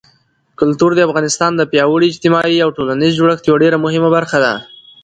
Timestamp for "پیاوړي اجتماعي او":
1.71-2.69